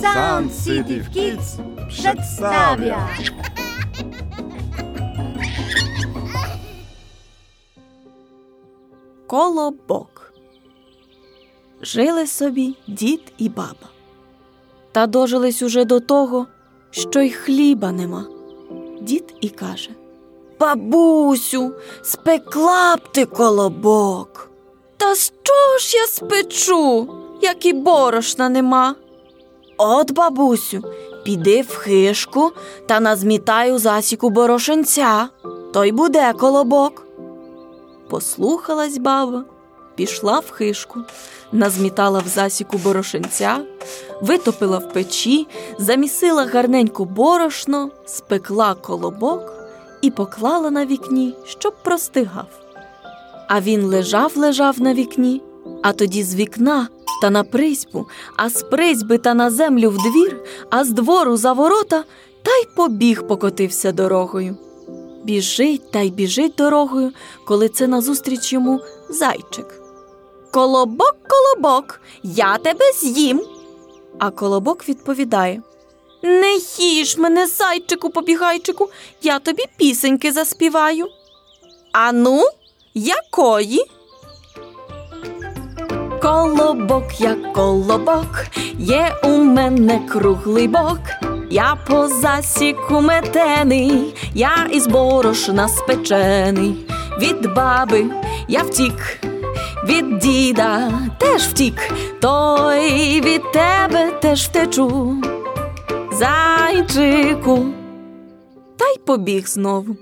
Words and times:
Sun 0.00 0.50
City 0.50 1.00
Kids 1.14 1.58
przedstawia 1.88 3.08
Колобок. 9.26 10.32
Жили 11.82 12.26
собі 12.26 12.76
дід 12.88 13.32
і 13.38 13.48
баба. 13.48 13.88
Та 14.92 15.06
дожились 15.06 15.62
уже 15.62 15.84
до 15.84 16.00
того, 16.00 16.46
що 16.90 17.20
й 17.20 17.30
хліба 17.30 17.92
нема. 17.92 18.24
Дід 19.00 19.34
і 19.40 19.48
каже 19.48 19.90
Бабусю, 20.60 21.72
спекла 22.02 22.96
б 22.96 23.12
ти 23.12 23.24
колобок. 23.24 24.50
Та 24.96 25.14
що 25.14 25.78
ж 25.80 25.96
я 25.96 26.06
спечу, 26.06 27.08
як 27.42 27.66
і 27.66 27.72
борошна 27.72 28.48
нема? 28.48 28.94
От, 29.76 30.12
бабусю, 30.12 30.82
піди 31.24 31.62
в 31.62 31.76
хишку 31.76 32.52
та 32.86 33.00
назмітай 33.00 33.72
у 33.72 33.78
засіку 33.78 34.30
борошенця, 34.30 35.28
то 35.72 35.84
й 35.84 35.92
буде 35.92 36.32
колобок. 36.32 37.06
Послухалась 38.10 38.98
баба, 38.98 39.44
пішла 39.94 40.38
в 40.38 40.50
хишку, 40.50 41.00
назмітала 41.52 42.18
в 42.18 42.28
засіку 42.28 42.78
борошенця, 42.78 43.58
витопила 44.22 44.78
в 44.78 44.92
печі, 44.92 45.46
замісила 45.78 46.44
гарненько 46.46 47.04
борошно, 47.04 47.90
спекла 48.06 48.74
колобок 48.74 49.52
і 50.02 50.10
поклала 50.10 50.70
на 50.70 50.86
вікні, 50.86 51.34
щоб 51.44 51.74
простигав. 51.82 52.46
А 53.48 53.60
він 53.60 53.84
лежав, 53.84 54.32
лежав 54.36 54.80
на 54.80 54.94
вікні, 54.94 55.42
а 55.82 55.92
тоді 55.92 56.22
з 56.22 56.34
вікна 56.34 56.88
та 57.22 57.30
на 57.30 57.44
призьбу, 57.44 58.06
а 58.36 58.50
з 58.50 58.62
призьби 58.62 59.18
та 59.18 59.34
на 59.34 59.50
землю 59.50 59.90
в 59.90 59.96
двір, 59.96 60.40
а 60.70 60.84
з 60.84 60.90
двору 60.90 61.36
за 61.36 61.52
ворота, 61.52 62.04
та 62.42 62.50
й 62.50 62.66
побіг 62.76 63.26
покотився 63.26 63.92
дорогою. 63.92 64.56
Біжить 65.24 65.90
та 65.90 66.00
й 66.00 66.10
біжить 66.10 66.54
дорогою, 66.58 67.12
коли 67.46 67.68
це 67.68 67.86
назустріч 67.86 68.52
йому 68.52 68.80
зайчик. 69.08 69.66
Колобок, 70.50 71.16
колобок, 71.28 72.00
я 72.22 72.58
тебе 72.58 72.92
з'їм. 72.92 73.42
А 74.18 74.30
колобок 74.30 74.88
відповідає 74.88 75.62
Не 76.22 76.58
їж 76.78 77.18
мене, 77.18 77.46
зайчику 77.46 78.10
побігайчику, 78.10 78.88
я 79.22 79.38
тобі 79.38 79.64
пісеньки 79.76 80.32
заспіваю. 80.32 81.06
Ану, 81.92 82.42
якої? 82.94 83.84
Колобок, 86.26 87.20
як 87.20 87.52
колобок, 87.52 88.46
є 88.78 89.16
у 89.24 89.28
мене 89.28 90.00
круглий 90.08 90.68
бок. 90.68 91.00
Я 91.50 91.76
по 91.86 92.08
засіку 92.08 93.00
метений, 93.00 94.14
я 94.34 94.68
із 94.72 94.86
борошна 94.86 95.68
спечений. 95.68 96.86
Від 97.20 97.54
баби 97.54 98.04
я 98.48 98.62
втік, 98.62 99.20
від 99.84 100.18
діда 100.18 100.92
теж 101.18 101.42
втік, 101.42 101.94
той 102.20 103.20
від 103.20 103.52
тебе 103.52 104.12
теж 104.22 104.48
втечу. 104.48 105.16
Зайчику, 106.12 107.66
та 108.76 108.84
й 108.84 108.98
побіг 109.06 109.46
знову. 109.46 109.96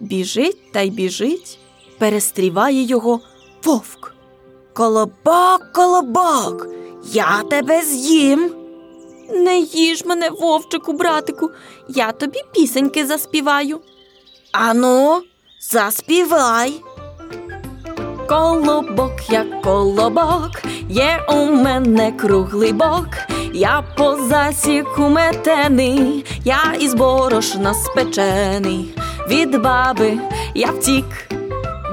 Біжить 0.00 0.72
та 0.72 0.80
й 0.80 0.90
біжить, 0.90 1.58
перестріває 1.98 2.82
його 2.82 3.20
вовк. 3.64 4.13
Колобок, 4.74 5.72
колобок, 5.72 6.66
я 7.04 7.42
тебе 7.50 7.82
з'їм. 7.82 8.50
Не 9.30 9.58
їж 9.58 10.04
мене, 10.04 10.30
вовчику, 10.30 10.92
братику, 10.92 11.50
я 11.88 12.12
тобі 12.12 12.38
пісеньки 12.54 13.06
заспіваю. 13.06 13.80
Ану, 14.52 15.22
заспівай. 15.60 16.72
Колобок, 18.28 19.12
як 19.28 19.62
колобок, 19.62 20.50
є 20.88 21.26
у 21.28 21.36
мене 21.44 22.12
круглий 22.12 22.72
бок. 22.72 23.08
Я 23.52 23.84
по 23.96 24.16
засіку 24.16 25.02
метений, 25.02 26.24
я 26.44 26.74
із 26.80 26.94
борошна 26.94 27.74
спечений. 27.74 28.94
Від 29.28 29.62
баби 29.62 30.18
я 30.54 30.70
втік, 30.70 31.04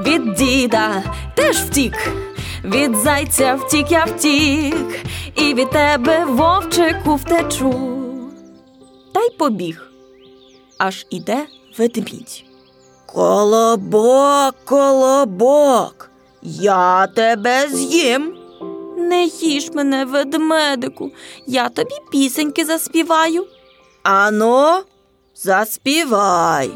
від 0.06 0.34
діда 0.34 1.02
теж 1.34 1.56
втік. 1.56 1.94
Від 2.64 2.96
зайця 2.96 3.54
втік 3.54 3.92
я 3.92 4.04
втік, 4.04 5.04
і 5.36 5.54
від 5.54 5.70
тебе, 5.70 6.24
вовчику, 6.24 7.14
втечу. 7.14 7.74
Та 9.14 9.20
й 9.20 9.30
побіг. 9.38 9.90
Аж 10.78 11.06
іде 11.10 11.46
ведмідь. 11.78 12.44
Колобок, 13.06 14.54
колобок, 14.64 16.10
я 16.42 17.06
тебе 17.06 17.68
з'їм. 17.68 18.36
Не 18.98 19.24
їж 19.24 19.70
мене, 19.70 20.04
ведмедику, 20.04 21.10
я 21.46 21.68
тобі 21.68 21.94
пісеньки 22.12 22.64
заспіваю. 22.64 23.46
Ано, 24.02 24.82
заспівай. 25.34 26.70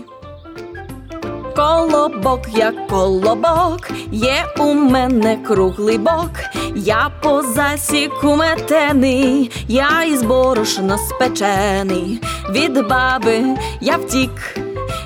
Колобок, 1.57 2.41
як 2.57 2.87
колобок, 2.87 3.91
є 4.13 4.47
у 4.59 4.75
мене 4.75 5.37
круглий 5.37 5.99
бок. 5.99 6.31
Я 6.75 7.11
по 7.23 7.43
засіку 7.43 8.37
метений, 8.37 9.51
я 9.69 10.05
із 10.05 10.23
борошна 10.23 10.99
спечений. 10.99 12.21
Від 12.51 12.89
баби 12.89 13.45
я 13.81 13.97
втік, 13.97 14.59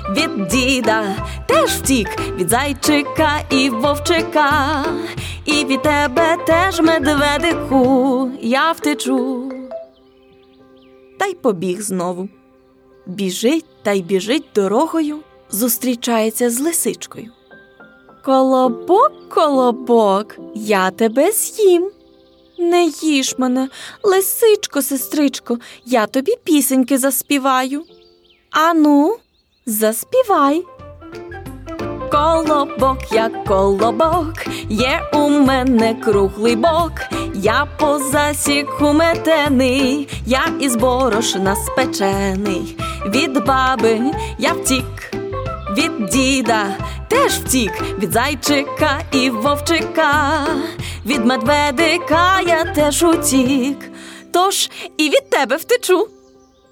від 0.09 0.47
діда 0.47 1.03
теж 1.45 1.69
втік, 1.69 2.09
від 2.37 2.49
зайчика 2.49 3.31
і 3.49 3.69
вовчика, 3.69 4.85
і 5.45 5.65
від 5.65 5.81
тебе 5.81 6.37
теж 6.47 6.79
медведику 6.79 8.29
я 8.41 8.71
втечу. 8.71 9.51
Та 11.19 11.25
й 11.25 11.33
побіг 11.33 11.81
знову. 11.81 12.29
Біжить 13.05 13.65
та 13.83 13.91
й 13.91 14.01
біжить 14.01 14.45
дорогою 14.55 15.17
зустрічається 15.51 16.49
з 16.49 16.59
лисичкою. 16.59 17.31
Колобок, 18.25 19.29
колобок, 19.29 20.35
я 20.55 20.91
тебе 20.91 21.31
з'їм. 21.31 21.91
Не 22.59 22.85
їж 23.01 23.35
мене, 23.37 23.69
лисичко, 24.03 24.81
сестричко, 24.81 25.57
я 25.85 26.07
тобі 26.07 26.31
пісеньки 26.43 26.97
заспіваю. 26.97 27.83
Ану, 28.51 29.17
заспівай. 29.65 30.65
Колобок, 32.11 32.97
як 33.11 33.45
колобок, 33.45 34.33
є 34.69 35.01
у 35.13 35.29
мене 35.29 35.93
круглий 35.93 36.55
бок. 36.55 36.91
Я 37.35 37.67
по 37.79 37.99
засіку 37.99 38.93
метений, 38.93 40.07
я 40.25 40.53
із 40.59 40.75
борошна 40.75 41.55
спечений. 41.55 42.77
Від 43.05 43.45
баби 43.45 44.01
я 44.39 44.53
втік 44.53 45.00
від 45.77 46.09
діда 46.09 46.77
теж 47.09 47.31
втік, 47.31 47.71
від 47.99 48.11
зайчика 48.11 49.01
і 49.11 49.29
вовчика, 49.29 50.47
від 51.05 51.25
медведика 51.25 52.41
я 52.41 52.73
теж 52.73 53.03
утік, 53.03 53.77
тож 54.31 54.69
і 54.97 55.09
від 55.09 55.29
тебе 55.29 55.55
втечу. 55.55 56.07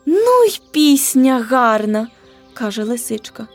Ну 0.06 0.44
й 0.48 0.60
пісня 0.72 1.46
гарна, 1.50 2.08
каже 2.54 2.84
лисичка. 2.84 3.48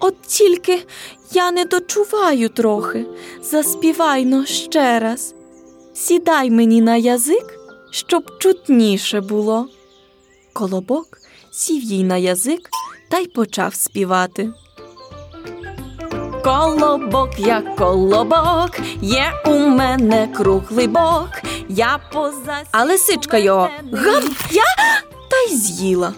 От 0.00 0.22
тільки 0.22 0.86
я 1.32 1.50
не 1.50 1.64
дочуваю 1.64 2.48
трохи. 2.48 3.06
Заспівайно 3.42 4.46
ще 4.46 4.98
раз. 5.00 5.34
Сідай 5.94 6.50
мені 6.50 6.80
на 6.80 6.96
язик, 6.96 7.58
щоб 7.90 8.38
чутніше 8.38 9.20
було. 9.20 9.68
Колобок 10.52 11.18
сів 11.50 11.82
їй 11.82 12.04
на 12.04 12.16
язик 12.16 12.70
та 13.10 13.18
й 13.18 13.26
почав 13.26 13.74
співати. 13.74 14.52
Колобок, 16.44 17.38
як 17.38 17.76
колобок, 17.76 18.70
є 19.02 19.24
у 19.46 19.50
мене 19.50 20.28
круглий 20.36 20.88
бок. 20.88 21.28
Я 21.68 22.00
поза 22.12 22.62
А 22.72 22.84
лисичка 22.84 23.38
його 23.38 23.68
гав 23.92 24.22
я 24.50 24.62
та 25.30 25.36
й 25.50 25.56
з'їла. 25.56 26.12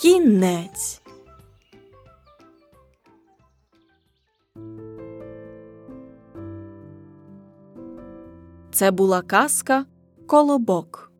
Кінець. 0.00 1.02
Це 8.72 8.90
була 8.90 9.22
казка 9.22 9.84
Колобок. 10.26 11.12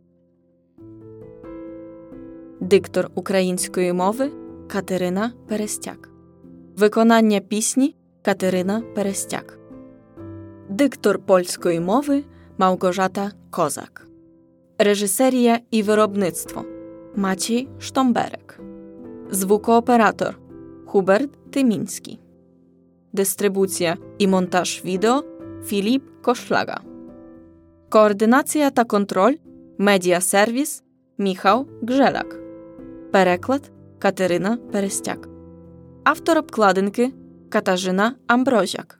Диктор 2.60 3.10
української 3.14 3.92
мови 3.92 4.30
Катерина 4.68 5.32
Перестяк. 5.48 6.11
Виконання 6.77 7.39
пісні 7.39 7.95
Катерина 8.21 8.83
Перестяк. 8.95 9.59
Диктор 10.69 11.19
польської 11.19 11.79
мови 11.79 12.23
Мałgorzata 12.57 13.31
Козак. 13.49 14.07
Режисерія 14.77 15.59
і 15.71 15.83
виробництво 15.83 16.65
Матій 17.15 17.67
Штомберек. 17.79 18.59
Звукооператор 19.31 20.39
Хуберт 20.85 21.51
Тимінський. 21.51 22.19
Дистрибуція 23.13 23.97
і 24.17 24.27
монтаж 24.27 24.81
відео 24.85 25.23
Філіп 25.65 26.03
Кошлага. 26.21 26.81
Координація 27.89 28.69
та 28.69 28.83
контроль 28.83 29.35
Медіасервіс 29.77 30.83
Міхał 31.17 31.67
Гжелак. 31.81 32.39
Переклад 33.11 33.71
Катерина 33.99 34.57
Перестяк. 34.71 35.30
Автор 36.04 36.38
обкладинки 36.38 37.12
Катажина 37.48 38.14
Амброзяк. 38.26 38.98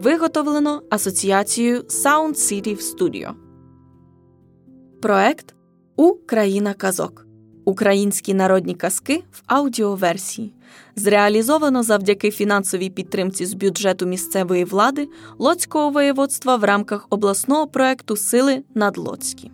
Виготовлено 0.00 0.82
Асоціацією 0.90 1.80
Sound 1.80 2.34
City 2.34 2.76
Studio. 2.76 3.32
Проект 5.02 5.54
Україна 5.96 6.74
казок. 6.74 7.26
Українські 7.64 8.34
народні 8.34 8.74
казки 8.74 9.22
в 9.32 9.42
аудіоверсії. 9.46 10.54
Зреалізовано 10.96 11.82
завдяки 11.82 12.30
фінансовій 12.30 12.90
підтримці 12.90 13.46
з 13.46 13.54
бюджету 13.54 14.06
місцевої 14.06 14.64
влади 14.64 15.08
Лоцького 15.38 15.90
воєводства 15.90 16.56
в 16.56 16.64
рамках 16.64 17.06
обласного 17.10 17.66
проекту 17.66 18.16
Сили 18.16 18.62
над 18.74 18.98
Лоцькі. 18.98 19.50